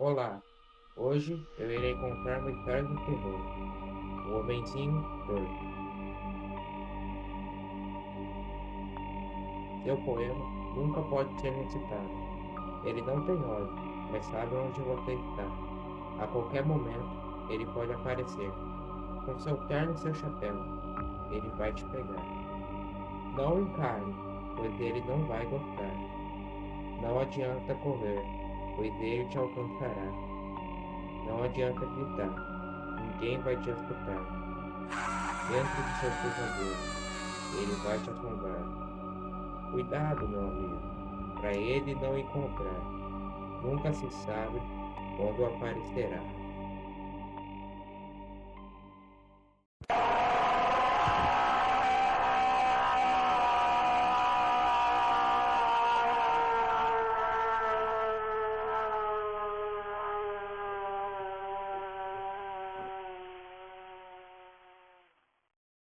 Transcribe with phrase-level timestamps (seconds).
[0.00, 0.40] Olá,
[0.96, 3.40] hoje eu irei contar uma história do terror.
[4.28, 5.48] O Homenzinho Torto.
[9.82, 10.44] Seu poema
[10.76, 12.10] nunca pode ser recitado.
[12.84, 13.74] Ele não tem olhos,
[14.12, 16.22] mas sabe onde você está.
[16.22, 18.52] A qualquer momento, ele pode aparecer.
[19.26, 20.54] Com seu terno e seu chapéu,
[21.32, 22.22] ele vai te pegar.
[23.36, 24.14] Não encare,
[24.54, 25.92] pois ele não vai gostar.
[27.02, 28.47] Não adianta correr,
[28.78, 30.12] pois ele te alcançará.
[31.26, 32.30] Não adianta gritar,
[33.00, 34.22] ninguém vai te escutar.
[35.48, 36.76] Dentro do seu pesadelo,
[37.60, 39.70] ele vai te assombrar.
[39.72, 40.78] Cuidado, meu amigo,
[41.40, 42.80] para ele não encontrar.
[43.62, 44.62] Nunca se sabe
[45.16, 46.22] quando aparecerá.